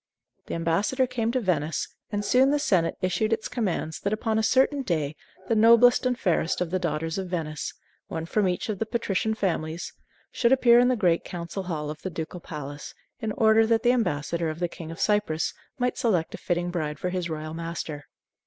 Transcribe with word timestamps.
The 0.47 0.55
ambassador 0.55 1.05
came 1.05 1.31
to 1.31 1.39
Venice, 1.39 1.87
and 2.11 2.25
soon 2.25 2.49
the 2.49 2.57
senate 2.57 2.97
issued 3.03 3.31
its 3.31 3.47
commands 3.47 3.99
that 3.99 4.11
upon 4.11 4.39
a 4.39 4.41
certain 4.41 4.81
day 4.81 5.15
the 5.47 5.53
noblest 5.53 6.07
and 6.07 6.17
fairest 6.17 6.59
of 6.59 6.71
the 6.71 6.79
daughters 6.79 7.19
of 7.19 7.27
Venice 7.29 7.71
one 8.07 8.25
from 8.25 8.47
each 8.47 8.67
of 8.67 8.79
the 8.79 8.87
patrician 8.87 9.35
families 9.35 9.93
should 10.31 10.51
appear 10.51 10.79
in 10.79 10.87
the 10.87 10.95
great 10.95 11.23
Council 11.23 11.61
Hall 11.61 11.91
of 11.91 12.01
the 12.01 12.09
Ducal 12.09 12.39
Palace 12.39 12.95
in 13.19 13.31
order 13.33 13.67
that 13.67 13.83
the 13.83 13.91
ambassador 13.91 14.49
of 14.49 14.57
the 14.57 14.67
King 14.67 14.89
of 14.89 14.99
Cyprus 14.99 15.53
might 15.77 15.99
select 15.99 16.33
a 16.33 16.39
fitting 16.39 16.71
bride 16.71 16.97
for 16.97 17.09
his 17.11 17.29
royal 17.29 17.53
master. 17.53 18.07